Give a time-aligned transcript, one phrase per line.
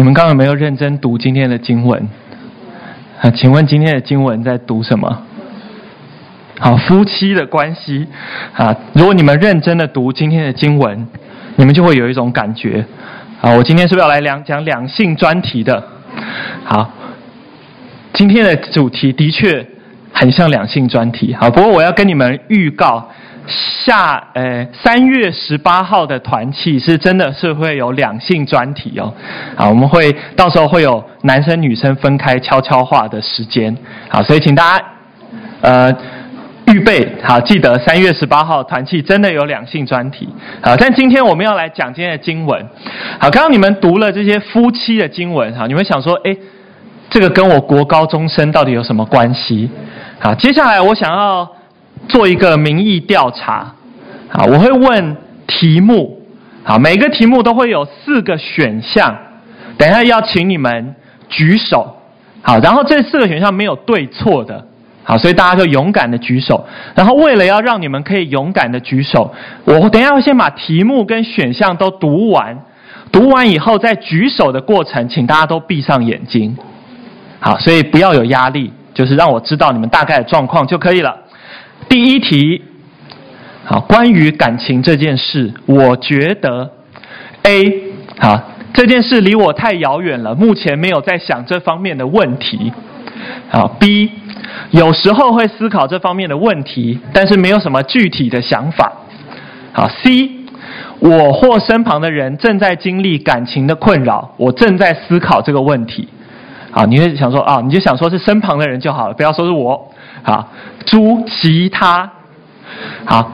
[0.00, 2.08] 你们刚刚有没有认真读今天的经文？
[3.20, 5.26] 啊，请问今天的经文在读什么？
[6.58, 8.06] 好，夫妻的关系
[8.54, 11.06] 啊，如果你们认真的读今天的经文，
[11.56, 12.82] 你们就会有一种感觉。
[13.42, 15.86] 啊，我今天是不是要来两讲两性专题的？
[16.64, 16.90] 好，
[18.14, 19.66] 今天的主题的确
[20.14, 21.34] 很像两性专题。
[21.34, 23.06] 好，不过我要跟你们预告，
[23.46, 29.12] 下呃三月十八号的团契是真的是会有两性专题哦。
[29.56, 33.76] 啊，我们会到时候会有男生女生分开悄悄话的时间。
[34.08, 34.84] 好，所以请大家
[35.60, 35.96] 呃。
[36.66, 40.28] 预备好，记得三月十八号团契真的有两性专题。
[40.62, 42.64] 好，但今天我们要来讲今天的经文。
[43.18, 46.38] 好，刚刚你们读了这些夫妻的经文，哈，你们想说，诶，
[47.08, 49.68] 这个跟我国高中生到底有什么关系？
[50.20, 51.50] 好，接下来我想要
[52.10, 53.72] 做一个民意调查。
[54.28, 56.20] 好，我会问题目。
[56.62, 59.16] 好，每个题目都会有四个选项。
[59.78, 60.94] 等一下要请你们
[61.28, 61.96] 举手。
[62.42, 64.66] 好，然后这四个选项没有对错的。
[65.02, 66.64] 好，所以大家就勇敢的举手。
[66.94, 69.32] 然后为了要让你们可以勇敢的举手，
[69.64, 72.56] 我等一下会先把题目跟选项都读完。
[73.10, 76.56] 读完以后，在举手的过程，请大家都闭上眼睛。
[77.40, 81.16] 好，所以不要有压力，就是让我知道你们大概的状况就可以了。
[81.88, 82.62] 第一题，
[83.64, 86.70] 好，关于感情这件事，我觉得
[87.42, 87.82] A，
[88.18, 88.40] 好，
[88.72, 92.72] 这件事离我太遥远了，目前没有在想这方面的问题。
[93.50, 94.10] 好，B。
[94.70, 98.92] 有时候会思考这方面的问题，但是没有什么具体的想法。
[99.72, 100.30] 好，C，
[100.98, 106.08] 我或身旁的人正在经历感情的困扰，我正在思考这个问题。
[106.70, 109.92] 好，你会想说啊，你就想说是身旁的人就好了，不要说是我。
[110.22, 110.48] 好，
[110.86, 112.10] 诸其他。
[113.04, 113.32] 好，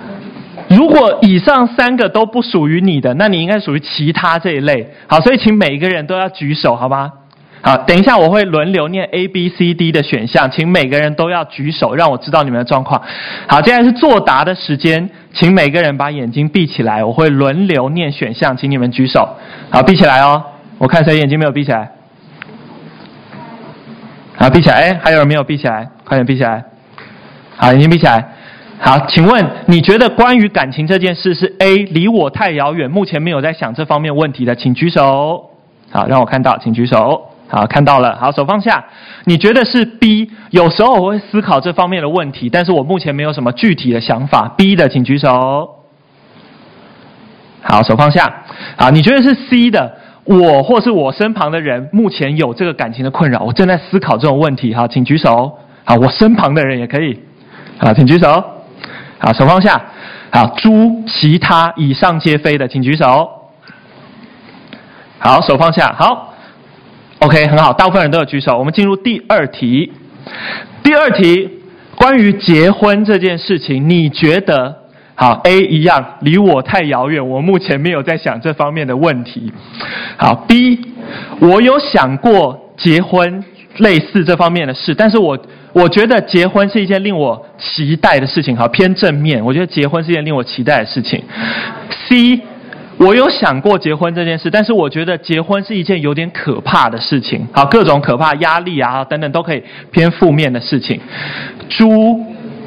[0.68, 4.88] 如果以上三个都不属于你的，那你应该属于其他这一类。
[5.06, 7.12] 好，所以请每一个人都要举手，好吗？
[7.62, 13.02] 好，等一下我会轮流念 A、B、C、D 的选项，请每个人都要举手，让我知道你们的状况。
[13.48, 19.28] 好，接下来是作答的时间，请每个人把眼睛闭起来，我会轮流念选项，请你们举手。
[19.70, 20.42] 好，闭起来哦，
[20.78, 21.90] 我看谁眼睛没有闭起来。
[24.36, 24.76] 好，闭起来。
[24.76, 25.88] 哎，还有人没有闭起来？
[26.04, 26.62] 快点闭起来。
[27.56, 28.24] 好，眼睛闭起来。
[28.78, 35.50] 好，请问你觉得关于感情这件事是 A 离我太遥远，目前没有在想这方面问题的，请举手。
[35.90, 37.22] 好，让我看到，请举手。
[37.48, 38.16] 好，看到了。
[38.16, 38.84] 好，手放下。
[39.24, 40.30] 你觉得是 B？
[40.50, 44.52] 有时候我会思考这方面的问题，但是我目前没有什么具体的想法。
[44.56, 45.76] B 的，请举手。
[47.62, 48.42] 好，手放下。
[48.76, 49.96] 好，你觉得是 C 的？
[50.24, 54.74] 我或是我身旁的人目前有这个感情的困扰，我正在思考这种问题。
[54.74, 55.56] 好，请举手。
[55.84, 57.20] 好，我身旁的人也可以。
[57.78, 58.44] 好，请举手。
[59.18, 59.80] 好，手放下。
[60.32, 63.30] 好，诸其他以上皆非的，请举手。
[65.18, 65.94] 好，手放下。
[65.98, 66.34] 好。
[67.20, 68.58] OK，很好，大部分人都有举手。
[68.58, 69.90] 我们进入第二题。
[70.82, 71.48] 第二题，
[71.96, 74.82] 关于结婚这件事情，你觉得
[75.14, 79.50] 好？A 一样，离我太遥远，我目前没有在想这方面的问题。
[80.18, 80.78] 好，B，
[81.40, 83.42] 我有想过结婚
[83.78, 85.38] 类似这方面的事，但是我
[85.76, 88.56] 我觉得结婚是一件令我期待的事情。
[88.56, 91.22] 好，偏正面，我觉得结婚是一件令我期待的事情。
[92.08, 92.40] C。
[92.98, 97.46] 我有想过结婚这件事，但是我觉得结婚是一件有点可怕的事情。
[97.52, 100.98] 好，各种可怕压力啊等等都可以偏负面的事情。
[101.68, 102.18] 诸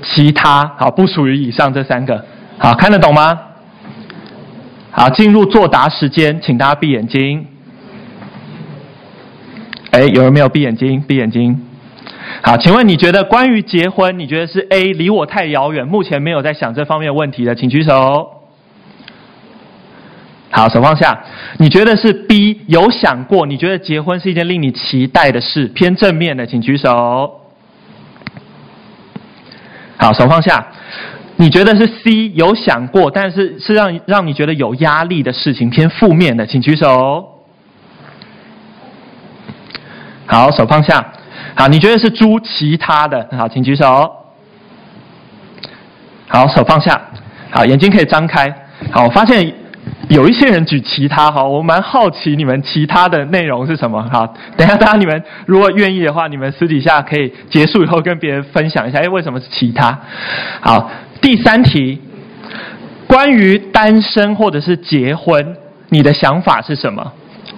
[0.03, 2.24] 其他，好，不属于以上这三个。
[2.59, 3.40] 好，看得懂吗？
[4.91, 7.47] 好，进入作答时间，请大家闭眼睛。
[9.90, 11.03] 哎，有人没有闭眼睛？
[11.08, 11.59] 闭眼睛。
[12.41, 18.31] 好，请问你觉得关于结婚，你觉得是 A 离我太遥远，目前没有在想这方面问题的，请举手。
[20.51, 21.19] 好，手放下。
[21.57, 23.45] 你觉得是 B 有想过？
[23.45, 27.41] 你觉得结婚是一件令你期待的事，偏正面的，请举手。
[29.97, 30.66] 好，手放下。
[31.35, 37.40] 你觉得是 C 有想过，但是是让让你觉得有压力的事情，偏负面的，请举手。
[40.26, 41.14] 好，手放下。
[41.59, 44.09] 好，你觉得是诸其他的，好，请举手。
[46.29, 47.02] 好，手放下。
[47.52, 48.50] 好，眼睛可以张开。
[48.90, 49.53] 好，我发现。
[50.08, 54.28] 有一些人举其他哈，我蛮好奇你们其他的内容是什么哈。
[54.58, 60.00] 等一下，大家你们如果愿意的话，你们私底下可以结束以后跟别人分享一下，哎，为什么是其他？
[60.62, 60.90] 好，
[61.22, 62.02] 第三题，
[63.08, 65.55] 关于单身或者是结婚，
[65.90, 67.12] 你的想法是什么？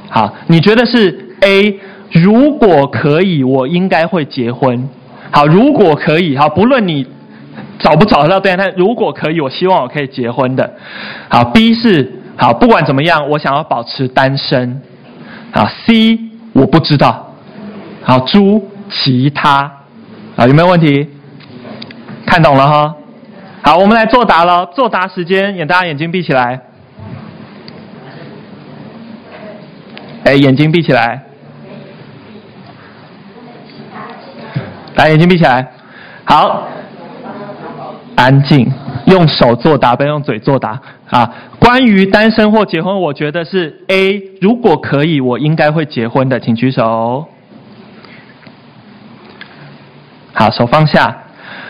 [0.09, 1.80] 好，你觉得是 A，
[2.11, 4.89] 如果可以，我应该会结婚。
[5.31, 7.07] 好，如果可以，好，不论你
[7.79, 10.73] 找不找得到对象，但如果可以，我希望我可以结婚的。
[11.29, 12.19] 好，B 是。
[12.37, 14.81] 好，不管怎么样，我想要保持单身。
[15.51, 16.19] 好，C，
[16.53, 17.33] 我不知道。
[18.03, 19.71] 好，诸其他，
[20.35, 21.07] 啊，有没有问题？
[22.25, 22.95] 看懂了哈？
[23.61, 24.65] 好，我们来作答了。
[24.67, 26.61] 作答时间，眼大家眼睛闭起来。
[30.23, 31.21] 哎，眼睛闭起来。
[34.95, 35.71] 来，眼睛闭起来。
[36.25, 36.63] 好，
[38.15, 38.71] 安静。
[39.07, 40.79] 用手作答，不要用嘴作答
[41.09, 41.33] 啊！
[41.59, 44.21] 关于单身或结婚，我觉得是 A。
[44.39, 47.27] 如果可以，我应该会结婚的，请举手。
[50.33, 51.17] 好，手放下。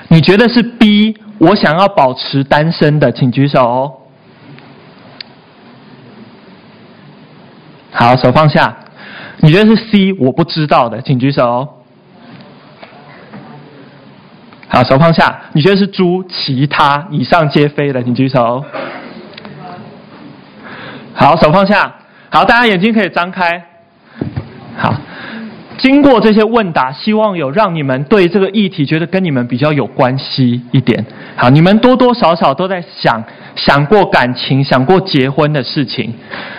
[0.09, 1.15] 你觉得是 B？
[1.37, 4.01] 我想要保持单身的，请举手。
[7.91, 8.75] 好，手放下。
[9.37, 10.13] 你觉得是 C？
[10.19, 11.80] 我不知道的，请举手。
[14.73, 15.37] 好，手放下。
[15.51, 18.63] 你觉得是猪其他以上皆非的，请举手。
[21.13, 21.93] 好，手放下。
[22.29, 23.61] 好，大家眼睛可以张开。
[25.81, 31.03] 经过这些问答，希望有让你们对这个议题觉得跟你们比较有关系一点。
[31.35, 33.23] 好，你们多多少少都在想。
[33.53, 36.13] 想过感情，想过结婚的事情。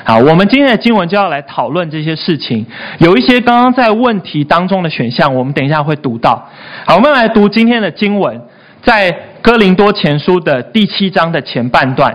[0.05, 2.67] 好，我们今天的经文就要来讨论这些事情。
[2.99, 6.47] 有一些刚刚在问题当中的选项，我们等一下会读到。
[6.85, 8.39] 好，我们来读今天的经文，
[8.83, 9.11] 在
[9.41, 12.15] 哥林多前书的第七章的前半段。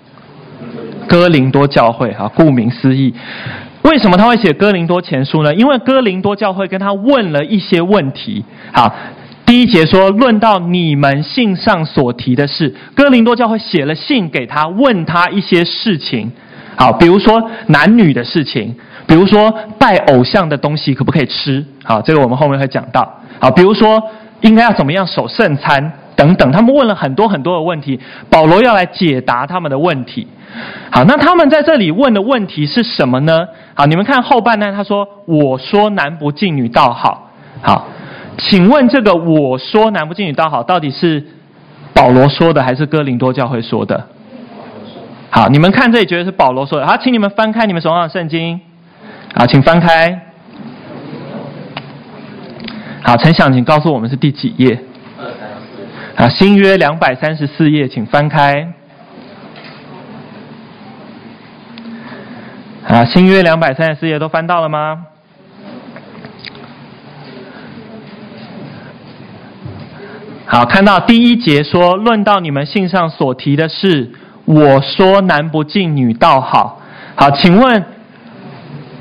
[1.07, 3.13] 哥林多教会啊，顾名思义，
[3.83, 5.53] 为什么他会写哥林多前书呢？
[5.55, 8.43] 因为哥林多教会跟他问了一些问题。
[8.71, 8.93] 好，
[9.45, 16.31] 第一节说，论到你们信上所提的事，哥林多教会写了信给他，问他一些事情。
[16.77, 18.73] 好，比如说男女的事情，
[19.05, 21.63] 比如说拜偶像的东西可不可以吃？
[21.83, 23.19] 好，这个我们后面会讲到。
[23.39, 24.01] 好，比如说
[24.41, 27.99] 应该要怎么样守圣餐等等，他们问了很多很多的问题，
[28.29, 30.27] 保罗要来解答他们的问题。
[30.91, 33.47] 好，那他们在这里问的问题是什么呢？
[33.73, 37.29] 好，你们看后半段，他说：“我说男不敬女倒好。”
[37.63, 37.87] 好，
[38.37, 41.25] 请问这个“我说男不敬女倒好”到底是
[41.93, 44.07] 保罗说的还是哥林多教会说的？
[45.29, 46.85] 好，你们看这里觉得是保罗说的。
[46.85, 48.59] 好，请你们翻开你们手上的圣经。
[49.33, 50.19] 好，请翻开。
[53.01, 54.77] 好，陈想，请告诉我们是第几页？
[56.21, 58.71] 啊，新约两百三十四页，请翻开。
[62.87, 65.07] 啊，新约两百三十四页都翻到了吗？
[70.45, 74.11] 好，看到第一节说，论到你们信上所提的事。
[74.45, 76.79] 我说男不进女倒好，
[77.15, 77.83] 好，请问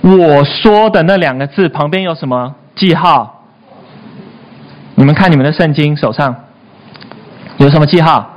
[0.00, 3.44] 我说的那两个字旁边有什么记号？
[4.94, 6.34] 你们看你们的圣经手上
[7.58, 8.36] 有什么记号？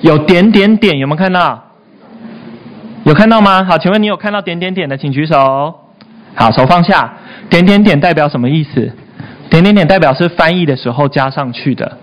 [0.00, 1.64] 有点点点，有没有看到？
[3.04, 3.64] 有看到吗？
[3.64, 5.74] 好，请问你有看到点点点的，请举手。
[6.34, 7.12] 好，手放下。
[7.48, 8.92] 点点点代表什么意思？
[9.48, 11.96] 点点点代表是翻译的时候加上去的。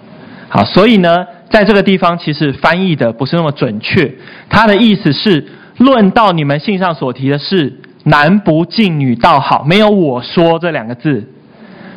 [0.49, 4.11] 好，所以呢，在这个地方其实翻译的不是那么准确。
[4.49, 5.47] 他的意思是，
[5.77, 11.29] 论到你们信上所提的是男不进女倒好，没有我说这两个字。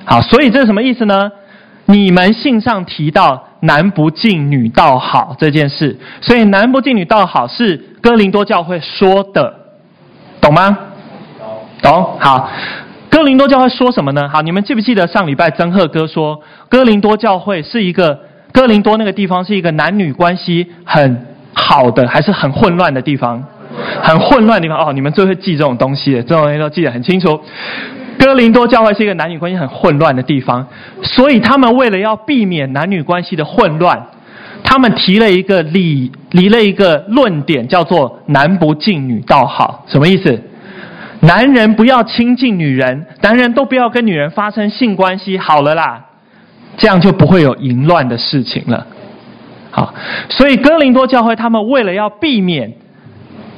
[0.04, 1.30] 好，所以这是什么意思呢？
[1.86, 9.54] 你们信上提到男不敬女倒好这件事，所以男不敬女倒好是哥林多教会说的，
[10.40, 10.78] 懂吗？
[11.82, 12.18] 懂。
[12.20, 12.50] 好，
[13.10, 14.28] 哥林多教会说什么呢？
[14.28, 18.20] 好，你们记不记得上礼拜曾赫哥说，哥林多教会是一个。
[18.50, 23.44] 哥林多那个地方是一个男女关系很好的，还是很混乱的地方？
[24.02, 27.38] 很混乱的地方哦，你们最会记这种东西，这种东西都记得很清楚。
[28.18, 30.66] 哥林多教会是一个男女关系很混乱的地方，
[31.02, 34.06] 所以他们为了要避免男女关系的混乱，
[34.64, 39.84] 他们提了一个理，提了一个论点，叫做“男不敬女倒好”。
[39.88, 40.42] 什么意思？
[41.20, 46.04] 男人不要亲近女人，男人都不要跟女人发生性关系，好了啦。
[46.76, 48.86] 这样就不会有淫乱的事情了。
[49.70, 49.92] 好，
[50.28, 52.72] 所以哥林多教会他们为了要避免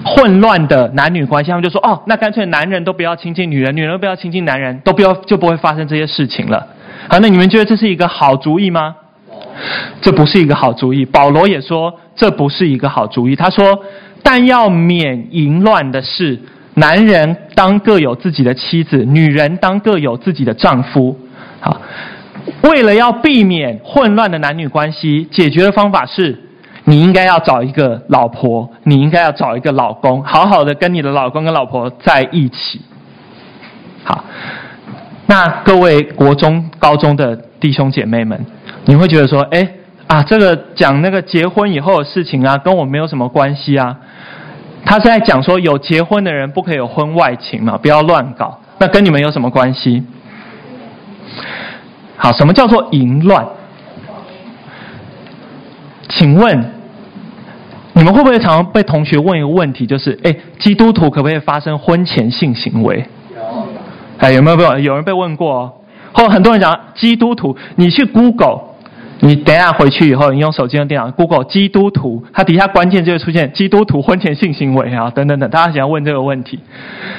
[0.05, 6.67] 混乱的男女关系，他们就说：“哦，那干脆男人都不要亲近女人，女人都不要亲近男人，都不要就不会发生这些事情了。”
[7.09, 8.97] 好，那你们觉得这是一个好主意吗？
[10.01, 11.05] 这不是一个好主意。
[11.05, 13.37] 保罗也说这不是一个好主意。
[13.37, 13.79] 他说
[14.23, 16.39] ：“但要免淫乱的是，
[16.75, 21.19] 男人当各有自己的妻子，女人当各有自己的丈夫。”
[21.61, 21.81] 好。
[22.63, 26.37] 为了要避免混乱的男女关系，解决的方法是，
[26.91, 32.81] 你应该要找一个老婆，你应该要找一个老公，好好的跟你的老公跟老婆在一起。
[34.03, 34.25] 好，
[35.27, 38.45] 那各位国中、高中的弟兄姐妹们，
[38.87, 39.69] 你会觉得说，哎，
[40.09, 43.97] 啊，这个讲那个结婚以后的事情啊，跟我没有什么关系啊。
[44.85, 48.59] 他是在讲说，有结婚的人不可以有婚外情嘛，不要乱搞。
[48.79, 50.03] 那跟你们有什么关系？
[52.17, 53.47] 好，什么叫做淫乱？
[56.09, 56.80] 请问，
[58.01, 63.05] 你们会不会常常被同学问一个问题，就是，哎，基督徒可不可以发生婚前性行为？
[63.31, 63.69] 有。
[64.17, 65.73] 哎，有没有被有人被问过哦？
[66.15, 68.71] 或很多人讲基督徒，你去 Google。
[69.19, 75.51] 你等下回去以后，你用手机、用电脑 Google 基督徒，它底下关键就会出现基督徒婚前性行为啊，等等等。
[75.51, 76.59] 大家想要问这个问题，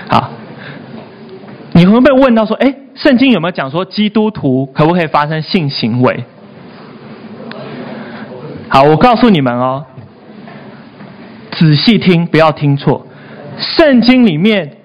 [0.10, 0.32] 好，
[1.74, 6.24] 你会不会被问到说，哎，圣经有没有讲说基督徒可不可以发生性行为？
[8.68, 9.86] 好，我告诉你们哦，
[11.62, 13.06] 仔细听，不要听错，
[13.60, 14.78] 圣经里面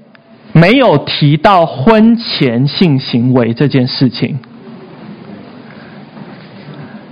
[0.53, 4.39] 没有提到婚前性行为这件事情。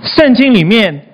[0.03, 1.05] 圣经里面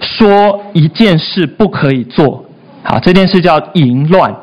[0.00, 2.46] 说一件事不可以做，
[2.82, 4.34] 好，这件事叫淫乱。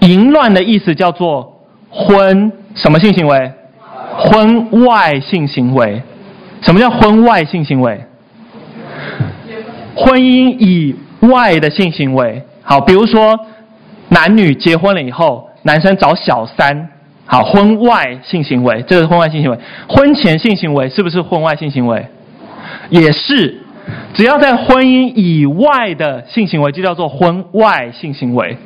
[0.00, 1.60] 淫乱的意思叫做
[1.90, 3.52] 婚什么性行为？
[4.16, 6.02] 婚外性行为。
[6.62, 8.00] 什么叫婚外性行为？
[9.94, 12.42] 婚姻以外的性行为。
[12.62, 13.38] 好，比如说
[14.08, 16.88] 男女结婚了以后，男生找小三，
[17.26, 19.58] 好，婚外性行为，这个是婚外性行为。
[19.88, 22.06] 婚前性行为是不是婚外性行为？
[22.90, 23.58] 也是，
[24.14, 28.56] 只要在婚姻以外的性行为，就叫做婚外性行为。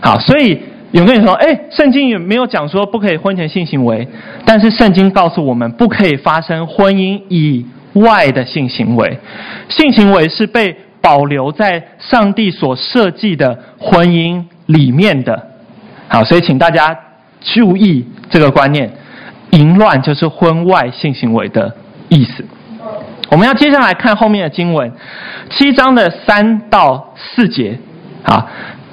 [0.00, 0.60] 好，所以
[0.92, 4.06] 有跟你说，哎，圣经也没有讲说不可以婚前性行为，
[4.44, 9.18] 但是圣经告诉我们，不可以发生婚姻以外的性行为。
[9.68, 10.76] 性行为是被
[11.06, 15.40] 保留在上帝所设计的婚姻里面的。
[16.08, 16.98] 好，所以请大家
[17.40, 18.90] 注意这个观念，
[19.50, 21.72] 淫乱就是婚外性行为的
[22.08, 22.44] 意思。
[23.30, 24.90] 我们要接下来看后面的经文，
[25.48, 27.78] 七章的三到四节。
[28.24, 28.44] 啊，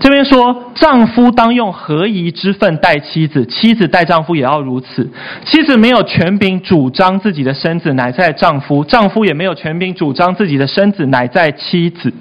[0.03, 5.09] 这边说，丈夫当用合宜之分待妻子，妻子待丈夫也要如此。
[5.45, 12.13] 妻子没有权柄主张自己的身子，乃在丈夫；丈夫也没有权柄主张自己的身子，乃在妻子。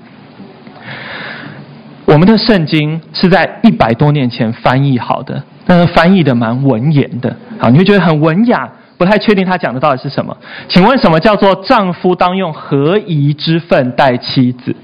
[2.05, 8.71] 我们的圣经是在一百多年前翻译好的，但是翻译的蛮文言的，好，你会觉得很文雅。
[8.97, 10.37] 不太确定他讲的到底是什么？
[10.69, 14.77] 请问什么叫做丈夫当用合宜之分待妻子？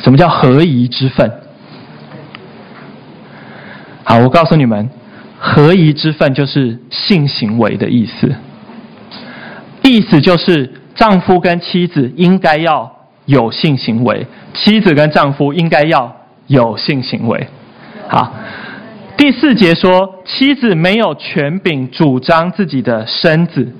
[0.00, 1.30] 什么叫合宜之分？
[4.08, 4.88] 好，我告诉你们，
[5.38, 8.34] 合宜之分就是性行为的意思。
[9.82, 12.90] 意思就是丈夫跟妻子应该要
[13.26, 16.10] 有性行为，妻子跟丈夫应该要
[16.46, 17.46] 有性行为。
[18.08, 18.32] 好。
[19.18, 23.74] 第四节说，妻子没有权柄主张自己的身子，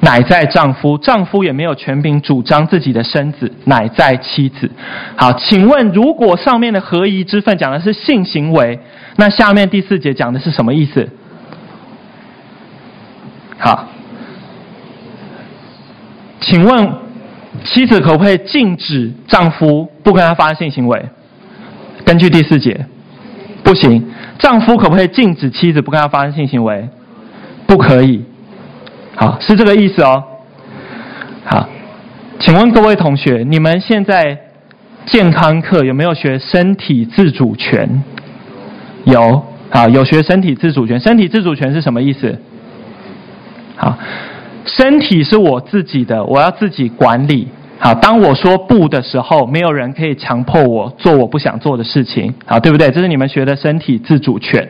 [0.00, 4.70] 乃在丈夫；丈夫也没有权柄主张自己的身子，乃在妻子。
[5.16, 8.78] 好，请问，如果上面的合宜之分讲的是性行为，
[9.16, 11.08] 那下面第四节讲的是什么意思？
[13.58, 13.88] 好，
[16.40, 16.92] 请问，
[17.64, 21.04] 妻子可不可以禁止丈夫不跟她发生性行为？
[22.04, 22.86] 根据第四节，
[23.62, 24.10] 不行。
[24.38, 26.88] 丈夫可不可以禁止妻子不跟他发生性行为？
[27.66, 28.24] 不可以。
[29.20, 30.22] 好，是这个意思哦。
[31.44, 31.68] 好，
[32.38, 34.38] 请问各位同学，你们现在
[35.06, 38.00] 健康课有没有学身体自主权？
[39.02, 39.42] 有。
[39.70, 41.00] 好，有学身体自主权。
[41.00, 42.38] 身体自主权是什么意思？
[43.74, 43.98] 好，
[44.64, 47.48] 身体是我自己的，我要自己管理。
[47.80, 52.88] 好，当我说不的时候，没有人可以强迫我做我不想做的事情，好，对不对？
[52.92, 54.66] 这是你们学的身体自主权，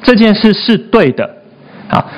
[0.00, 1.28] 这件事是对的。
[1.88, 2.08] 好，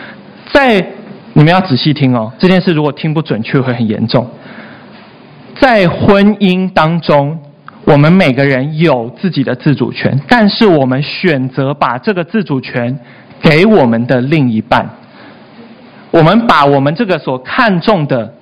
[0.53, 0.87] 在
[1.33, 4.29] 你们要仔细听哦，这件事如果听不准确会很严重。
[5.59, 7.39] 在婚姻当中，
[7.85, 12.99] 我们每个人有自己的自主权，但是我们选择把这个自主权
[13.41, 14.89] 给我们的另一半，
[16.11, 18.35] 我们把我们这个所看重的。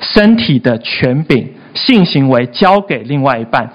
[0.00, 3.68] 身体的权柄，性行为交给另外一半，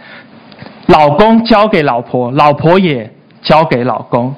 [0.86, 4.34] 老公交给老婆，老婆也交给老公。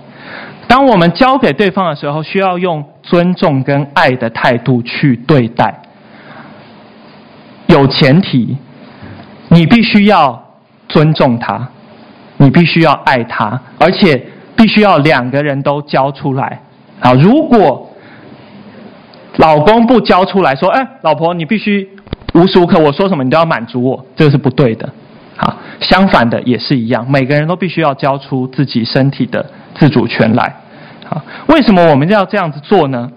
[0.67, 5.81] 当我们交给对方的时候，需要用尊重跟爱的态度去对待。
[7.67, 8.57] 有前提，
[9.50, 10.43] 你必须要
[10.89, 11.69] 尊重他，
[12.38, 16.62] 你必须要爱他，而且必须要两个人都交出来。
[17.00, 17.89] 啊，如果
[19.38, 21.88] 老公不交出来说，哎，老婆你必须
[22.33, 24.89] 无时无刻我说什么你都要满足我，这个是不对的。
[25.38, 30.55] 好，相反的也是一样，每个人都必须要交出自己身体的自主权来。
[31.07, 33.09] 好，为什么我们要这样子做呢？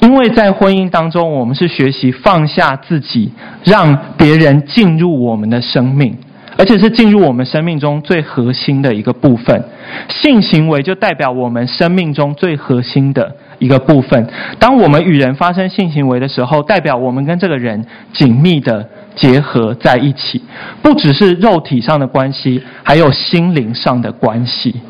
[0.00, 3.32] 因为在婚姻当中，我们是学习放下自己，
[3.64, 6.16] 让别人进入我们的生命，
[6.56, 9.62] 而且是进入我们生命中最核心的一个部分。
[10.08, 14.26] 性行为就代表我们生命中最核心的一个部分。
[14.58, 20.40] 当我们与人发生性行为的时候，代表我们跟这个人紧密的结合在一起，
[20.80, 24.80] 不只是肉体上的关系，还有心灵上的关系。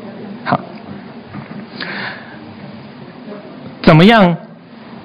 [0.45, 0.57] 好，
[3.83, 4.35] 怎么样？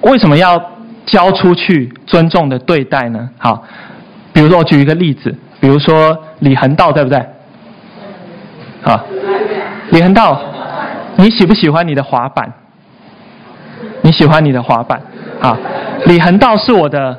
[0.03, 0.63] 为什么要
[1.05, 3.29] 交出去尊重的对待呢？
[3.39, 3.65] 好，
[4.33, 7.19] 比如说我举一个例子，比如说李恒道，对不对？
[8.83, 9.05] 好，
[9.91, 10.41] 李恒道，
[11.17, 12.53] 你喜不喜欢你的滑板？
[14.03, 15.01] 你喜欢你的滑板？
[15.41, 15.57] 好，
[16.05, 17.19] 李恒道是我的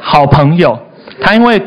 [0.00, 0.76] 好朋友，
[1.20, 1.62] 他因为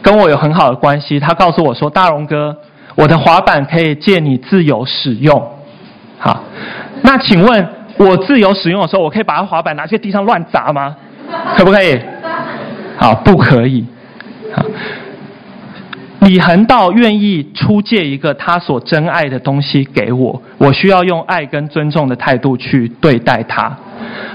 [0.00, 2.56] 跟我有很好的关系，他告诉我说：“大荣哥，
[2.94, 5.50] 我的滑板可以借你自由使用。”
[6.18, 6.44] 好，
[7.02, 7.68] 那请问？
[7.98, 10.96] 我自由使用的时候，我可以把滑板拿去地上乱砸吗？
[11.56, 11.98] 可不可以？
[12.98, 13.84] 好，不可以。
[16.20, 23.70] 李恒道愿意出借一个他所珍爱的东西给我，我需要用爱跟尊重的态度去对待他。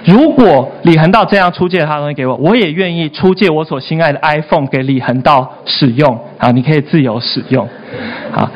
[0.05, 6.17] 如果李恒道这样出借他的东西给我，我也愿意出借我所心爱的 iPhone 给李恒道使用。
[6.37, 7.67] 好，你可以自由使用。
[8.31, 8.49] 好。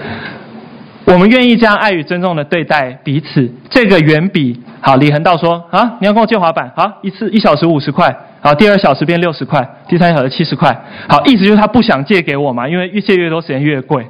[1.06, 4.96] 我们愿意这样爱与尊重的对待彼此，这个远比好。
[4.96, 10.76] 李恒道说啊，你要跟我借滑板，好，一次一小时五十块，好，第二小时变六十块，第三小时七十块，
[11.08, 14.06] 好，意思就是他不想借给我嘛，因为越借越多，时间越贵。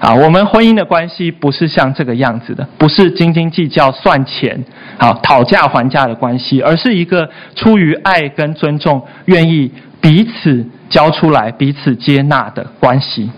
[0.00, 4.64] 好，我们婚姻的关系不是像这个样子的，不是斤斤计较算钱，
[4.98, 13.30] 好，讨价还价的关系，而是一个出于爱跟尊重，愿意彼此交出来、彼此接纳的关系。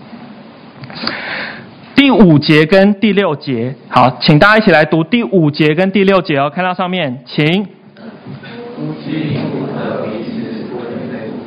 [1.95, 6.51] 第五节跟第六节，好，请大家一起来读第五节跟第六节哦。
[6.53, 7.63] 看到上面，请。
[7.63, 10.75] 夫妻不可彼此亏
[11.07, 11.39] 负，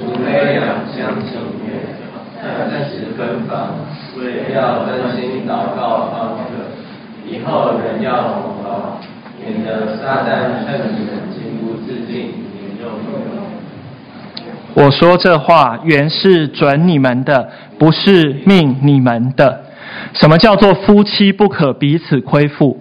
[0.00, 1.70] 除非两相情愿，
[2.40, 3.76] 暂时分房，
[4.18, 6.50] 为要专心祷告方可。
[7.28, 8.98] 以后人要同房，
[9.38, 13.44] 免得撒旦趁你们情不自禁，引诱你们。
[14.74, 19.60] 我说这话原是准你们的，不是命你们的。
[20.12, 22.78] 什么叫做夫妻不可彼此亏负？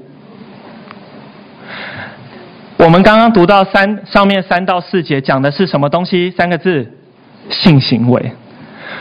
[2.77, 6.31] 我们刚刚读到三上面三到四节讲的是什么东西？
[6.31, 6.91] 三个字：
[7.49, 8.31] 性行为。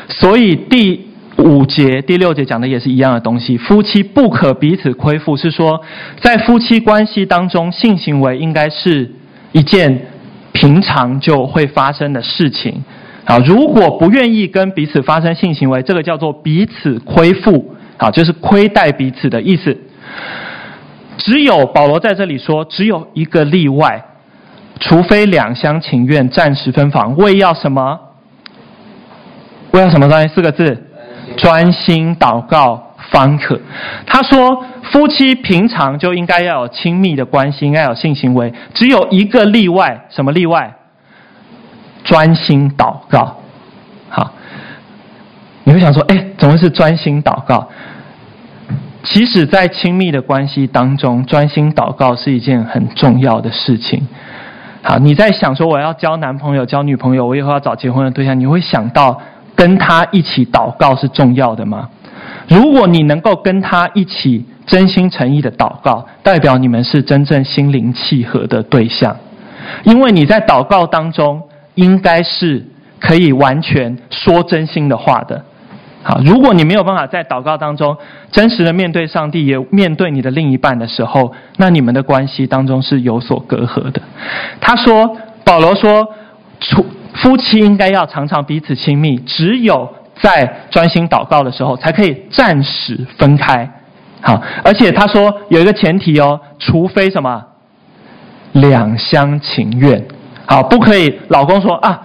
[0.09, 3.57] 所以第五节、第六节讲的也是一样的东西。
[3.57, 5.81] 夫妻不可彼此亏负，是说
[6.21, 9.11] 在夫妻关系当中，性行为应该是
[9.53, 10.07] 一件
[10.53, 12.85] 平常就会发生的事情。
[13.25, 17.75] 啊，如果不愿意跟彼此发生性行为，这个叫做彼此亏负。
[18.01, 19.77] 好，就是亏待彼此的意思。
[21.19, 24.03] 只有保罗在这里说，只有一个例外，
[24.81, 28.01] 除非两厢情愿，暂时分房，为要什么？
[29.73, 30.29] 为要什么东西？
[30.35, 30.83] 四个字：
[31.37, 33.61] 专心祷告方可。
[34.07, 38.51] 他说，夫妻平常就应该要有亲密的关系，应该有性行为。
[38.73, 40.75] 只有一个例外，什么例外？
[42.03, 43.40] 专心祷告。
[45.71, 47.69] 你会想说，哎，怎么是专心祷告？
[49.05, 54.05] 其实，在亲密的关系当中，专心祷告是一件很重要的事情。
[54.83, 59.23] 好，你在想说我要交男朋友、交女朋友，我以后要找结婚的对象，你会想到
[59.55, 61.89] 跟他一起祷告是重要的吗？
[62.49, 69.17] 如果你能够跟他一起真心诚意的祷告，代表你们是真正心灵契合的对象，
[69.85, 71.41] 因为你在祷告当中
[71.77, 72.67] 应该是
[72.99, 75.45] 可以完全说真心的话的。
[76.03, 77.95] 好，如果你没有办法在祷告当中
[78.31, 84.01] 真实的面对上帝，也面对你的另一半的时候，那你们的关系当中是有所隔阂的。
[84.63, 86.09] 他说，保罗说，
[87.13, 93.71] 夫妻应该要常常彼此亲密，只有在专心祷告的时候，才可以暂时分开。
[94.23, 97.45] 好，而且他说有一个前提哦，除非什么
[98.53, 100.03] 两厢情愿。
[100.47, 102.01] 好，不可以老公说啊，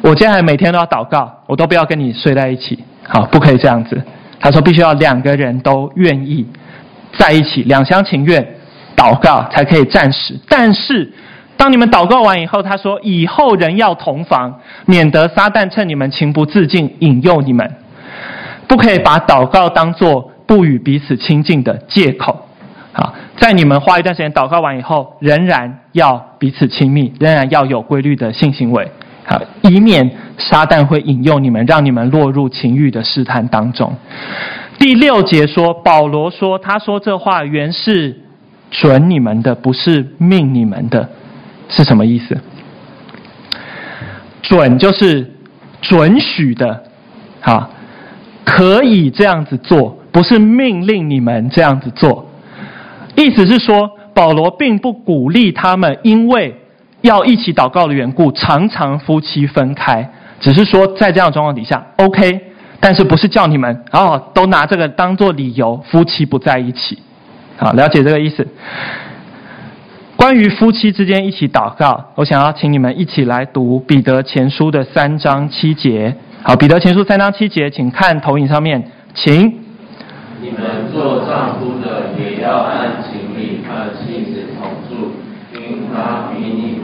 [0.00, 2.82] 我接下来每天都要祷告，我都不要跟你睡在一起。
[3.08, 4.00] 好，不可以这样子。
[4.38, 6.46] 他说，必须要两个人都愿意
[7.16, 8.46] 在一起，两厢情愿，
[8.94, 10.38] 祷告才可以暂时。
[10.48, 11.12] 但是，
[11.56, 17.68] 当你们祷告完以后，他说，以后人要同房，免得撒旦趁你们情不自禁，引诱你们。
[18.68, 22.46] 不可以把祷告当做不与彼此亲近的借口。
[22.92, 28.88] 好，在你们花一段时间祷告完以后，仍然要彼此亲密，仍然要有规律的性行为，
[29.28, 33.94] 好，以免撒旦会引诱你们，让你们落入情欲的试探当中。
[34.78, 38.18] 第六节说，保罗说，他说这话原是
[38.70, 41.06] 准你们的，不是命你们的，
[41.68, 42.38] 是什么意思？
[44.40, 45.30] 准就是
[45.82, 46.84] 准许的，
[47.42, 47.68] 好，
[48.46, 52.26] 可以这样子做，不是命令你们这样子做。
[53.14, 56.54] 意思是说，保罗并不鼓励他们，因为
[57.02, 60.08] 要一起祷告的缘故，常常夫妻分开。
[60.40, 62.40] 只是说，在这样的状况底下，OK，
[62.80, 66.98] 但是不是叫你们哦，都拿这个当做理由，夫妻不在一起。
[67.56, 68.46] 好，了解这个意思。
[70.16, 76.14] 关于夫妻之间一起祷告，我想要请你们一起来读彼得前书的三章七节。
[76.42, 79.52] 好，彼得前书三章七节，请看投影上面，请。
[80.40, 85.14] 你们做丈夫的也要按情理和妻子同住，
[85.52, 86.77] 因他比你，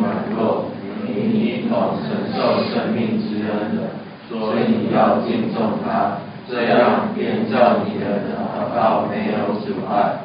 [1.24, 3.82] 比你懂承受生命之恩的，
[4.28, 6.18] 所以要敬重他，
[6.50, 10.18] 这样便叫你的祷告没有阻碍。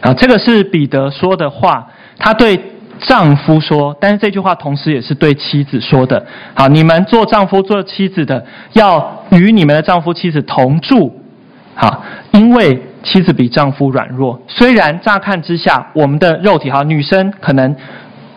[0.00, 1.86] 啊，这个是彼得说的话，
[2.18, 2.60] 他对
[3.00, 6.24] 丈夫说，但是这句话同时也是对妻子说的。
[6.54, 11.20] 好，你们做丈夫做妻子的，要与你们的丈夫妻子同住。
[11.74, 14.40] 好，因为妻子比丈夫软弱。
[14.46, 17.74] 虽然乍看之下，我们的肉体哈，女生可能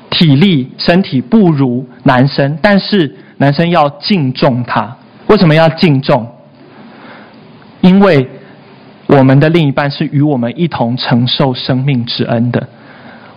[0.10, 4.96] 体力身体不如男生，但是男生要敬重她。
[5.28, 6.26] 为什么要敬重？
[7.82, 8.28] 因为
[9.06, 12.68] 我们的另一半是与我们一同承受生命之恩的。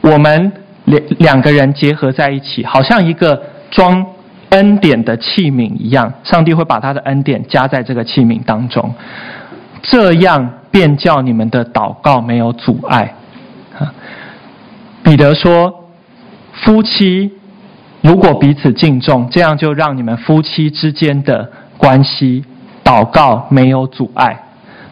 [0.01, 0.53] 我们
[0.85, 4.05] 两两个人结合在一起，好像一个装
[4.51, 8.95] 恩典的器皿一样，上帝会把他的恩典加在这个器皿当中。
[9.83, 13.15] 这样便叫你们的祷告没有阻碍。
[15.03, 15.80] 彼得说，
[16.65, 17.33] 夫妻
[18.03, 22.45] 如果彼此敬重，这样就让你们夫妻之间的关系
[22.83, 24.39] 祷告没有阻碍。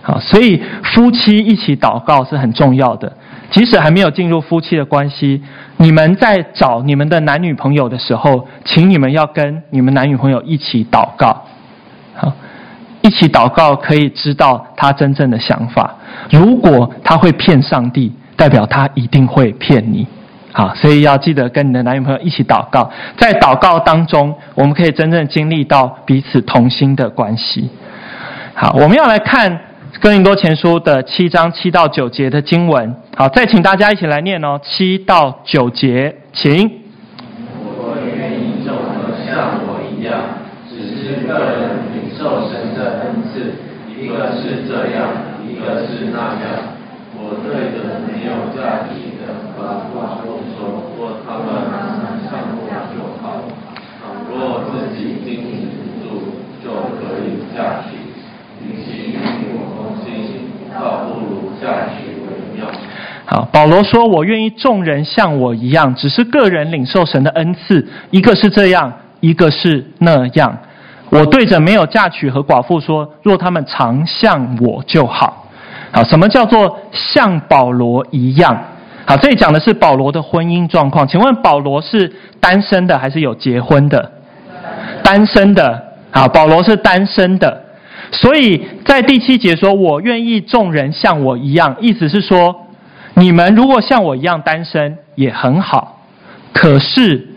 [0.02, 3.12] 好，所以夫妻一起祷告是很重要的。
[3.50, 5.42] 即使还没有进入夫妻的关系，
[5.78, 11.44] 你们在找你们的男女朋友的时候，请你们要跟你们男女朋友一起祷告。
[12.14, 12.32] 好。
[13.00, 15.94] 一起祷告，可以知道他真正的想法。
[16.30, 20.06] 如果他会骗上帝，代表他一定会骗你。
[20.58, 22.90] 好，所以要记得跟你的男女朋友一起祷告。
[23.16, 27.70] 在祷告当中，我们可以真正经历到彼此同心的关系。
[28.54, 29.56] 好，我们要来看
[30.00, 32.92] 哥林多前书的七章七到九节的经文。
[33.16, 36.68] 好，再请大家一起来念哦，七到九节，请。
[37.62, 43.54] 我愿意众人像我一样，只是个人领受神的恩赐，
[43.96, 45.06] 一个是这样，
[45.48, 46.74] 一个是那样。
[47.14, 49.07] 我对着没有嫁娶
[49.58, 50.58] 的和寡妇说，
[50.96, 52.62] 若他们能像我
[52.94, 53.42] 就好；
[54.30, 56.06] 若自己经济不足，
[56.62, 57.98] 就可以嫁娶。
[63.26, 68.90] 好，保罗说：“我愿意众人像我一样，只是个人领受神的恩赐，一个是这样，
[69.20, 70.56] 一个是那样。”
[71.10, 75.44] 我对着没有嫁娶和寡妇说：“若他们常像我就好。”
[75.92, 78.56] 好，什么叫做像保罗一样？
[79.08, 81.08] 好，这里讲的是保罗的婚姻状况。
[81.08, 84.12] 请问保罗是单身的还是有结婚的？
[85.02, 85.82] 单身的。
[86.10, 87.64] 好，保罗是单身的。
[88.12, 92.66] 所以在第七节说：“我愿意众人像我一样。”意思是说，
[93.14, 96.02] 你们如果像我一样单身也很好。
[96.52, 97.28] 可是。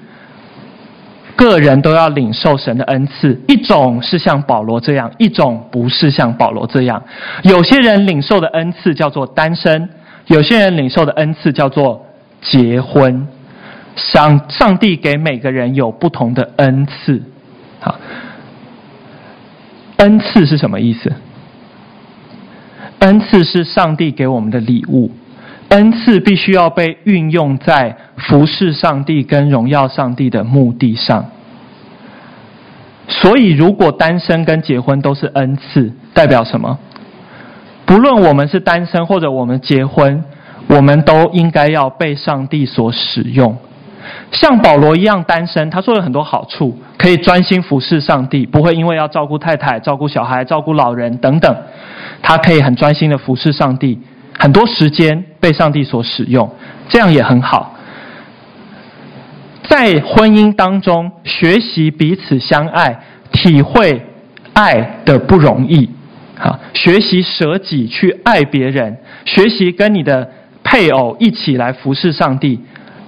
[1.37, 7.01] 个人都要领受神的恩赐，一种是像保罗这样，一种不是像保罗这样。
[7.41, 9.89] 有些人领受的恩赐叫做单身，
[10.31, 12.05] 有些人领受的恩赐叫做
[12.41, 13.27] 结婚。
[13.93, 17.21] 上上帝给每个人有不同的恩赐。
[17.81, 17.99] 好，
[19.97, 21.11] 恩赐是什么意思？
[22.99, 25.11] 恩赐是上帝给我们的礼物，
[25.69, 27.97] 恩赐必须要被运用在。
[28.17, 31.25] 服侍上帝跟荣耀上帝的目的上，
[33.07, 36.77] 所以如果单身跟结婚都是恩赐，代表什么？
[37.91, 40.23] 不论我们是单身或者我们结婚，
[40.67, 43.57] 我们都应该要被上帝所使用。
[44.31, 51.53] 像保罗一样单身，他说了很多好处，可以专心服侍上帝，不会因为要照顾太太、照顾小孩、照顾老人等等，
[52.21, 53.99] 他可以很专心的服侍上帝，
[54.39, 56.49] 很多时间被上帝所使用，
[56.87, 57.73] 这样也很好。
[59.63, 62.97] 在婚姻当中学习彼此相爱，
[63.33, 64.01] 体会
[64.53, 65.89] 爱的不容易。
[66.41, 70.27] 啊，学习舍己去爱别人，学习跟你的
[70.63, 72.59] 配偶一起来服侍上帝，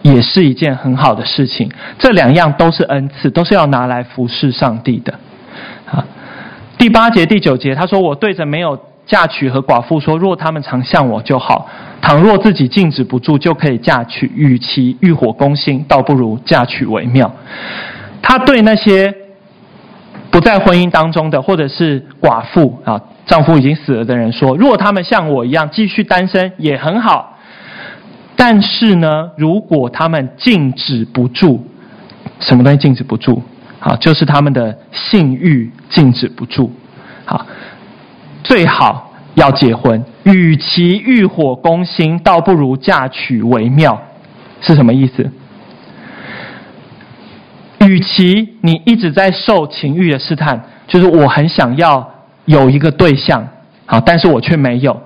[0.03, 1.71] 也是一件很好的事情。
[1.97, 5.11] 这两样都是恩赐，都是要拿来服侍上帝的。
[5.89, 6.05] 啊，
[6.77, 11.67] 第八节、第九节，他说：“我对着没有嫁娶和寡妇说，若他们常向我就好；
[12.01, 14.31] 倘若自己禁止不住，就可以嫁娶。
[14.35, 17.33] 与其欲火攻心，倒不如嫁娶为妙。”
[18.21, 19.13] 他对那些
[20.33, 27.37] 不在婚姻当中的，或者是寡妇啊，丈夫已经死了的人说：“如果他们像我一样继续单身，也很好。
[28.35, 31.61] 但是呢，如果他们禁止不住，
[32.39, 33.43] 什么东西禁止不住？
[33.77, 36.71] 好，就是他们的性欲禁止不住。
[37.25, 37.45] 好，
[38.43, 40.03] 最好要结婚。
[40.23, 44.01] 与其欲火攻心，倒不如嫁娶为妙。
[44.61, 45.29] 是什么意思？”
[47.87, 52.09] 与其你一直在受情欲的试探，就是我很想要
[52.45, 53.47] 有一个对象，
[53.85, 55.01] 好，但是我却没有，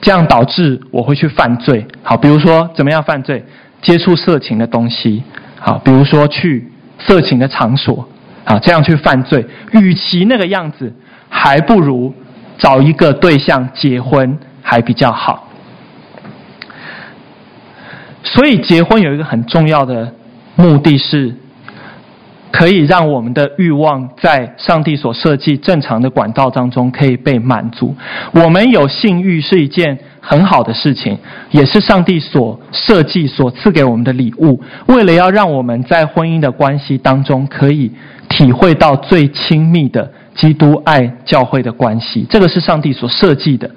[0.00, 1.86] 这样导致我会去犯罪。
[2.02, 3.44] 好，比如说怎么样犯罪？
[3.82, 5.22] 接触色情的东西，
[5.58, 8.08] 好，比如说去色情的场所，
[8.44, 9.44] 啊，这样去犯罪。
[9.72, 10.92] 与其那个样子，
[11.28, 12.14] 还不如
[12.58, 15.48] 找一个对象结婚还比较好。
[18.22, 20.14] 所以结婚有一个很重要的
[20.56, 21.34] 目的是。
[22.52, 27.96] 可以让我们的欲望在上帝所设计正常的管道当中可以被满足。
[28.32, 31.18] 我们有性欲是一件很好的事情，
[31.50, 34.60] 也是上帝所设计、所赐给我们的礼物。
[34.86, 37.90] 为了要让我们在婚姻的关系当中可以
[38.28, 43.68] 体会到最亲密的基督爱教会的关系，这个是上帝所设计的。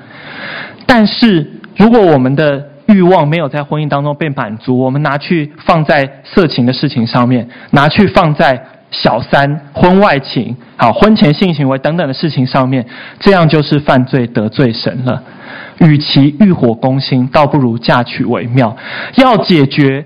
[0.86, 12.86] 但是如果我们的欲望没有在婚姻当中被满足，我们拿去放在色情的事情上面，拿去放在小三、婚外情、好婚前性行为等等的事情上面，
[13.20, 15.24] 这样就是犯罪得罪神了。
[15.80, 18.78] 与其欲火攻心，倒不如嫁娶为妙。
[19.16, 20.06] 要解决，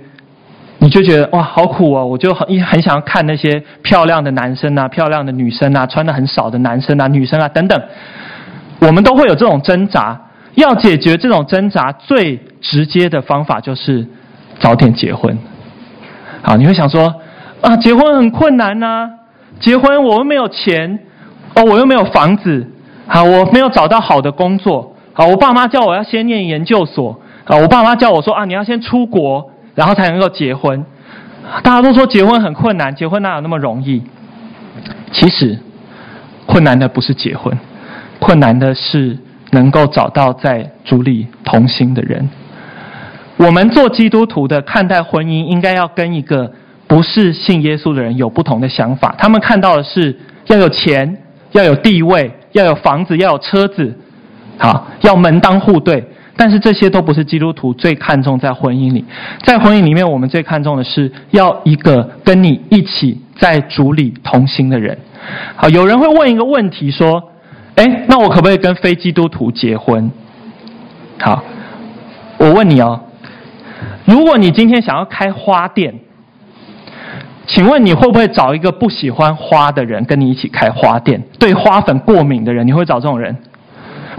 [0.79, 2.05] 你就觉得哇，好苦哦！
[2.05, 7.79] 我就很很想要看那些漂亮的男生啊、漂亮的女生啊、穿得很少的男生啊、女生啊等等，
[8.79, 10.19] 我们都会有这种挣扎。
[10.59, 14.05] 要解决这种挣扎，最直接的方法就是
[14.59, 15.37] 早点结婚。
[16.41, 17.13] 好，你会想说
[17.61, 19.09] 啊，结婚很困难呐、啊，
[19.59, 20.99] 结婚我又没有钱，
[21.55, 22.65] 哦，我又没有房子，
[23.07, 30.85] 好，我没有找到好的工作，好，我爸妈叫我要先念研究所，啊，我爸妈叫我说啊，你要先出国，然后才能够结婚。
[31.63, 34.03] 大家都说结婚很困难，结婚哪有那么容易？
[35.11, 35.57] 其实，
[36.45, 37.57] 困难的不是结婚，
[38.19, 39.17] 困难的是。
[39.51, 42.29] 能够找到在主里同心的人，
[43.37, 46.51] 我们做基督徒的看待婚姻，应该要跟一个
[46.87, 49.15] 不是信耶稣的人有不同的想法。
[49.17, 50.15] 他们看到的是
[50.47, 51.17] 要有钱，
[51.53, 53.97] 要有地位，要有房子，要有车子，
[54.57, 56.03] 好，要门当户对。
[56.37, 59.03] 但是这些都不是基督徒最看重在婚姻里。
[59.43, 64.97] 在婚姻里面，我们最看重的是要一个跟你一起在主里同心的人。
[65.55, 67.31] 好，有人会问一个问题说。
[67.79, 70.11] 哎，那我可不可以跟非基督徒结婚？
[71.21, 71.41] 好，
[72.37, 72.99] 我问你哦，
[74.03, 75.97] 如果你今天想要开花店，
[77.47, 81.23] 请问你会不会找一个不喜欢花的人跟你一起开花店？
[81.39, 83.33] 对花粉过敏的人，你会找这种人？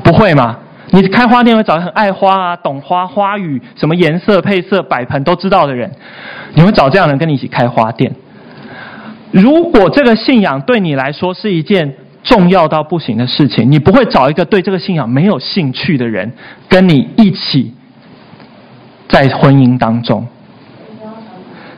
[0.02, 0.56] 不会吗？
[0.92, 5.92] 你开花店会找很爱花啊、懂花、花语、什么颜色、配色、摆盆都知道的人，
[6.54, 8.10] 你会找这样的人跟你一起开花店？
[9.30, 16.30] 如果这个信仰对你来说是一件重要到不行的事情，你不会找一个对这个信仰没有兴趣的人
[16.68, 17.74] 跟你一起
[19.08, 20.26] 在婚姻当中。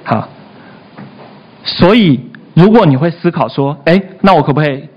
[0.04, 0.28] 好，
[1.62, 2.20] 所以
[2.54, 4.88] 如果你会思考说，哎，那我可不可以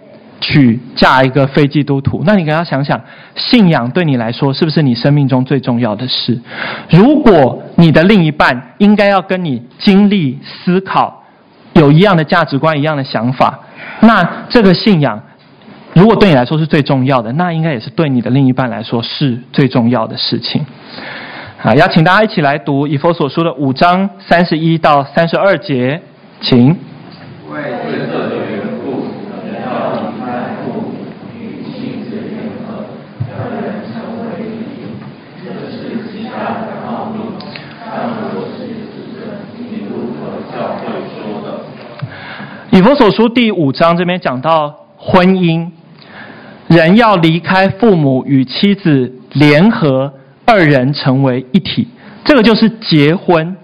[0.42, 2.24] 娶嫁一个非基督徒？
[2.26, 3.00] 那你给他想想，
[3.36, 6.42] 信仰对你来说是不是你生命中最重要的事？
[6.90, 11.24] 如果你的另一半应该要跟你经历思考，
[11.74, 13.60] 有一样的价值观、一样的想法，
[14.02, 15.22] 那这个信仰。
[15.96, 20.66] 如果对你来说是最重要的，那应该也是对你的另一半来说是最重要的事情。
[21.64, 26.02] 啊，邀请大家一起来读以佛所书的五章三十一到三十二节，
[26.42, 26.76] 请。
[42.70, 45.72] 以佛所书第五章这边讲到婚姻。
[46.68, 50.12] 人要离开父母，与妻子联合，
[50.46, 51.88] 二人成为一体，
[52.24, 53.56] 这个就是结婚。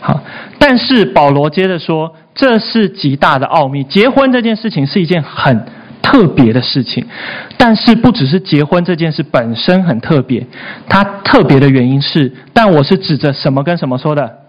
[0.00, 0.20] 好，
[0.58, 3.82] 但是保罗接着说，这是极大的奥秘。
[3.84, 5.64] 结婚这件事情是一件很
[6.02, 7.06] 特别的事情。
[7.56, 10.46] 但是不只是结婚这件事本身很特别，
[10.88, 14.40] 它特别的原因是，但我是指着什么跟什么说的？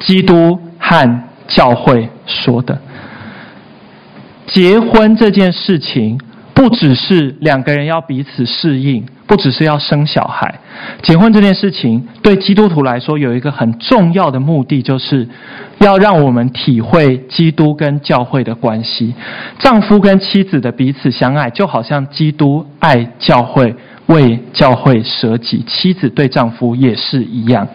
[0.00, 2.78] 基督和教会说的。
[4.46, 6.20] 结婚这件事情。
[6.58, 10.58] 不只是两个人要彼此适应，不只是要生小孩。
[11.02, 15.28] 结婚这件事情对基督徒来说有一个很重要的目的，就是
[15.78, 19.14] 要让我们体会基督跟教会的关系。
[19.60, 25.64] 丈夫跟妻子的彼此相爱，就好像基督爱教会，为教会舍己。
[25.64, 27.68] 妻子对丈夫也是一样。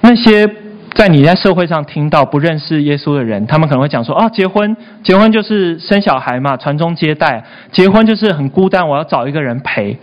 [0.00, 0.65] 那些。
[0.96, 7.44] 在你在社会上听到不认识耶稣的人，他们可能会讲说：“哦，结婚，结婚就是生小孩嘛，传宗接代。
[7.70, 9.98] 结婚就是很孤单，我要找一个人陪。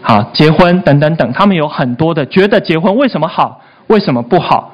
[0.00, 4.72] 好，结婚等等等，他们有很多的觉得结婚为什么好，为什么不好？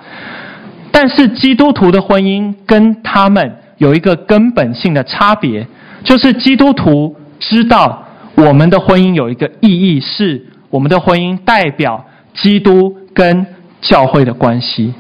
[0.93, 5.67] 但是基督徒的婚姻跟他们有一个根本性的差别，
[6.05, 8.05] 就是基督徒知道
[8.37, 13.45] 我们的婚姻有一个意义，是我们的婚姻代表基督跟
[13.81, 14.95] 教会的关系。”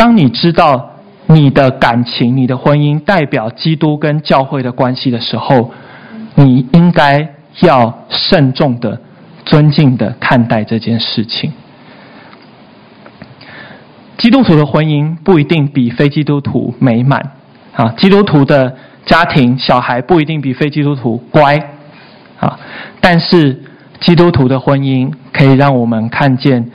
[0.00, 0.92] 当你知道
[1.26, 5.72] 你的感情、你的婚姻代表基督跟教会的关系的时候，
[6.36, 8.98] 你应该要慎重的、
[9.44, 11.52] 尊敬的看待这件事情。
[14.16, 17.32] 基督徒的婚姻不一定比非基督徒美满，
[17.76, 21.58] 啊，基督徒的家庭、小孩不一定比非基督徒乖，
[22.38, 22.58] 啊，
[23.02, 23.62] 但是
[24.00, 26.70] 基督徒的婚姻可以让我们看见。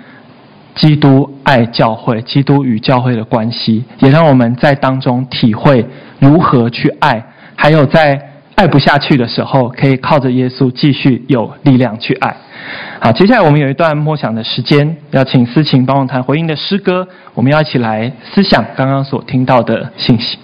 [0.75, 5.85] 基督爱教会，基督与教会的关系，也让我们在当中体会
[6.19, 7.23] 如何去爱，
[7.55, 8.19] 还有在
[8.55, 12.35] 爱不下去的时候，可以靠着耶稣继续有力量去爱。
[12.99, 20.37] 好，接下来我们有一段默想的时间，要请思琴帮我弹回应的诗歌，我们要一起来思想刚刚所听到的信息。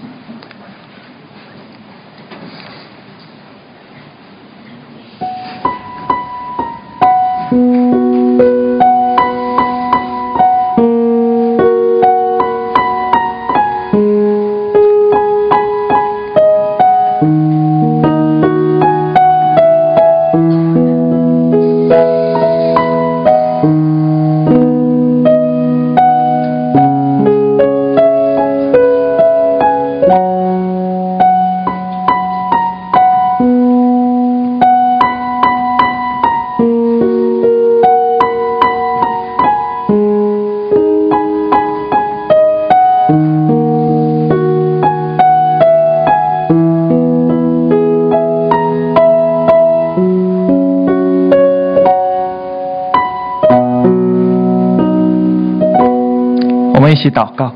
[56.91, 57.53] 一起祷告，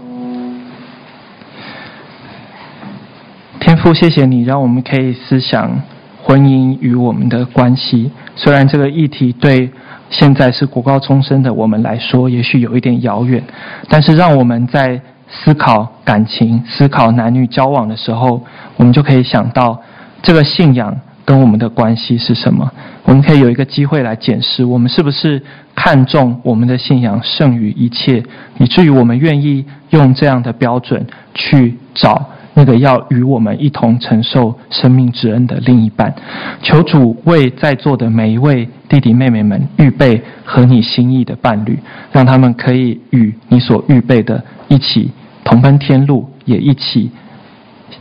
[3.60, 5.82] 天父，谢谢你让我们可以思想
[6.24, 8.10] 婚姻与我们的关系。
[8.38, 9.70] 虽然这个议题对
[10.10, 13.44] 现在是国高中生的我们来说，也许有一点遥远，
[13.90, 18.42] 但是让我们在思考感情、思考男女交往的时候，
[18.78, 19.82] 我们就可以想到
[20.22, 22.72] 这个信仰跟我们的关系是什么。
[23.04, 25.42] 我们可以有一个机会来检视，我们是不是
[25.76, 28.24] 看重我们的信仰胜于一切，
[28.60, 36.14] 以至于我们愿意用这样的标准去找那个要与我们一同承受生命之恩的另一半。
[36.62, 41.78] 求主为在座的每一位弟弟妹妹们预备和你心意的伴侣，
[42.12, 45.12] 让他们可以与你所预备的一起
[45.44, 47.12] 同奔天路，也一起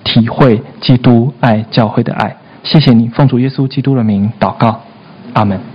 [0.04, 2.36] 体会基督爱教会的爱。
[2.64, 4.80] 谢谢你，奉主耶稣基督的名祷告。
[5.34, 5.73] 阿门。